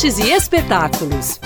artes 0.00 0.18
e 0.18 0.32
espetáculos. 0.32 1.38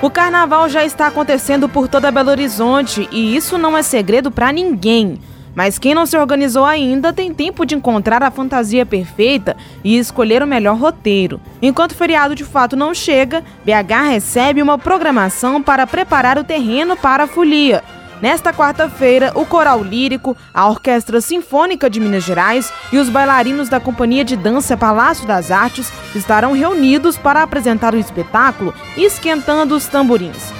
O 0.00 0.08
carnaval 0.08 0.68
já 0.68 0.84
está 0.84 1.08
acontecendo 1.08 1.68
por 1.68 1.88
toda 1.88 2.12
Belo 2.12 2.30
Horizonte 2.30 3.08
e 3.10 3.34
isso 3.34 3.58
não 3.58 3.76
é 3.76 3.82
segredo 3.82 4.30
para 4.30 4.52
ninguém. 4.52 5.18
Mas 5.52 5.80
quem 5.80 5.94
não 5.94 6.06
se 6.06 6.16
organizou 6.16 6.64
ainda 6.64 7.12
tem 7.12 7.34
tempo 7.34 7.66
de 7.66 7.74
encontrar 7.74 8.22
a 8.22 8.30
fantasia 8.30 8.86
perfeita 8.86 9.56
e 9.82 9.98
escolher 9.98 10.44
o 10.44 10.46
melhor 10.46 10.76
roteiro. 10.76 11.40
Enquanto 11.60 11.92
o 11.92 11.96
feriado 11.96 12.36
de 12.36 12.44
fato 12.44 12.76
não 12.76 12.94
chega, 12.94 13.42
BH 13.64 14.10
recebe 14.10 14.62
uma 14.62 14.78
programação 14.78 15.60
para 15.60 15.88
preparar 15.88 16.38
o 16.38 16.44
terreno 16.44 16.96
para 16.96 17.24
a 17.24 17.28
folia. 17.28 17.82
Nesta 18.22 18.52
quarta-feira, 18.52 19.32
o 19.34 19.44
Coral 19.44 19.82
Lírico, 19.82 20.36
a 20.52 20.68
Orquestra 20.68 21.20
Sinfônica 21.20 21.90
de 21.90 22.00
Minas 22.00 22.24
Gerais 22.24 22.72
e 22.92 22.98
os 22.98 23.08
bailarinos 23.08 23.68
da 23.68 23.80
Companhia 23.80 24.24
de 24.24 24.36
Dança 24.36 24.76
Palácio 24.76 25.26
das 25.26 25.50
Artes 25.50 25.92
estarão 26.14 26.52
reunidos 26.52 27.18
para 27.18 27.42
apresentar 27.42 27.94
o 27.94 27.98
espetáculo 27.98 28.72
Esquentando 28.96 29.74
os 29.74 29.86
Tamborins. 29.86 30.52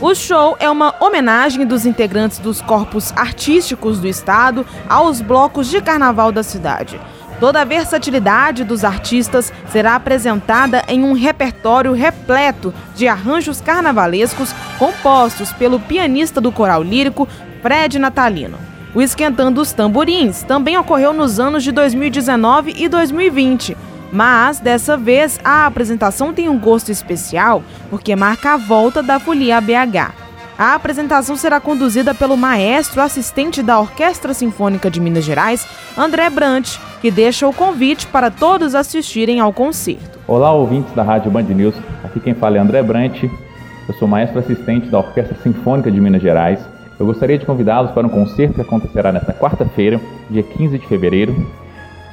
O 0.00 0.16
show 0.16 0.56
é 0.58 0.68
uma 0.68 0.96
homenagem 0.98 1.64
dos 1.64 1.86
integrantes 1.86 2.40
dos 2.40 2.60
corpos 2.60 3.12
artísticos 3.14 4.00
do 4.00 4.08
estado 4.08 4.66
aos 4.88 5.20
blocos 5.20 5.68
de 5.68 5.80
carnaval 5.80 6.32
da 6.32 6.42
cidade. 6.42 7.00
Toda 7.42 7.62
a 7.62 7.64
versatilidade 7.64 8.62
dos 8.62 8.84
artistas 8.84 9.52
será 9.72 9.96
apresentada 9.96 10.84
em 10.86 11.02
um 11.02 11.12
repertório 11.12 11.92
repleto 11.92 12.72
de 12.94 13.08
arranjos 13.08 13.60
carnavalescos 13.60 14.54
compostos 14.78 15.52
pelo 15.52 15.80
pianista 15.80 16.40
do 16.40 16.52
coral 16.52 16.84
lírico 16.84 17.26
Fred 17.60 17.98
Natalino. 17.98 18.58
O 18.94 19.02
Esquentando 19.02 19.60
os 19.60 19.72
Tamborins 19.72 20.44
também 20.44 20.78
ocorreu 20.78 21.12
nos 21.12 21.40
anos 21.40 21.64
de 21.64 21.72
2019 21.72 22.76
e 22.78 22.88
2020. 22.88 23.76
Mas 24.12 24.60
dessa 24.60 24.96
vez 24.96 25.40
a 25.42 25.66
apresentação 25.66 26.32
tem 26.32 26.48
um 26.48 26.56
gosto 26.56 26.92
especial 26.92 27.64
porque 27.90 28.14
marca 28.14 28.52
a 28.52 28.56
volta 28.56 29.02
da 29.02 29.18
Folia 29.18 29.60
BH. 29.60 30.21
A 30.58 30.74
apresentação 30.74 31.34
será 31.34 31.60
conduzida 31.60 32.14
pelo 32.14 32.36
maestro 32.36 33.00
assistente 33.00 33.62
da 33.62 33.80
Orquestra 33.80 34.34
Sinfônica 34.34 34.90
de 34.90 35.00
Minas 35.00 35.24
Gerais, 35.24 35.66
André 35.96 36.28
Brant, 36.28 36.76
que 37.00 37.10
deixa 37.10 37.48
o 37.48 37.54
convite 37.54 38.06
para 38.06 38.30
todos 38.30 38.74
assistirem 38.74 39.40
ao 39.40 39.52
concerto. 39.52 40.18
Olá, 40.28 40.52
ouvintes 40.52 40.92
da 40.94 41.02
Rádio 41.02 41.30
Band 41.30 41.44
News. 41.44 41.74
Aqui 42.04 42.20
quem 42.20 42.34
fala 42.34 42.58
é 42.58 42.60
André 42.60 42.82
Brant. 42.82 43.24
Eu 43.24 43.94
sou 43.94 44.06
maestro 44.06 44.38
assistente 44.38 44.88
da 44.88 44.98
Orquestra 44.98 45.36
Sinfônica 45.42 45.90
de 45.90 46.00
Minas 46.00 46.22
Gerais. 46.22 46.60
Eu 47.00 47.06
gostaria 47.06 47.38
de 47.38 47.46
convidá-los 47.46 47.90
para 47.92 48.06
um 48.06 48.10
concerto 48.10 48.54
que 48.54 48.60
acontecerá 48.60 49.10
nesta 49.10 49.32
quarta-feira, 49.32 50.00
dia 50.30 50.42
15 50.42 50.78
de 50.78 50.86
fevereiro. 50.86 51.50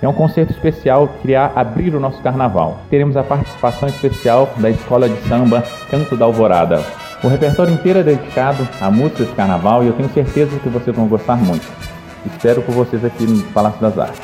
É 0.00 0.08
um 0.08 0.14
concerto 0.14 0.52
especial 0.52 1.08
que 1.20 1.28
irá 1.28 1.50
abrir 1.56 1.94
o 1.94 2.00
nosso 2.00 2.22
carnaval. 2.22 2.78
Teremos 2.88 3.16
a 3.16 3.24
participação 3.24 3.88
especial 3.88 4.48
da 4.58 4.70
Escola 4.70 5.08
de 5.08 5.20
Samba 5.28 5.64
Canto 5.90 6.16
da 6.16 6.24
Alvorada. 6.24 7.07
O 7.22 7.28
repertório 7.28 7.72
inteiro 7.72 7.98
é 7.98 8.02
dedicado 8.02 8.66
à 8.80 8.90
música 8.90 9.24
de 9.24 9.32
carnaval 9.32 9.82
e 9.82 9.88
eu 9.88 9.92
tenho 9.92 10.08
certeza 10.12 10.58
que 10.58 10.68
vocês 10.68 10.94
vão 10.94 11.08
gostar 11.08 11.36
muito. 11.36 11.66
Espero 12.24 12.62
por 12.62 12.74
vocês 12.74 13.04
aqui 13.04 13.24
no 13.24 13.42
Palácio 13.52 13.80
das 13.80 13.98
Artes. 13.98 14.20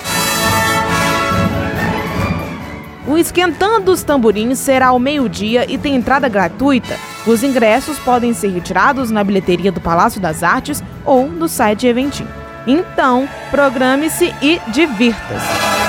O 3.06 3.18
Esquentando 3.18 3.92
os 3.92 4.02
Tamborins 4.02 4.58
será 4.58 4.88
ao 4.88 4.98
meio-dia 4.98 5.70
e 5.70 5.76
tem 5.76 5.94
entrada 5.94 6.28
gratuita. 6.28 6.96
Os 7.26 7.42
ingressos 7.42 7.98
podem 7.98 8.32
ser 8.32 8.48
retirados 8.48 9.10
na 9.10 9.22
bilheteria 9.22 9.72
do 9.72 9.80
Palácio 9.80 10.20
das 10.20 10.42
Artes 10.42 10.82
ou 11.04 11.26
no 11.26 11.48
site 11.48 11.86
Eventim. 11.86 12.26
Então, 12.66 13.28
programe-se 13.50 14.32
e 14.40 14.60
divirta-se! 14.68 15.83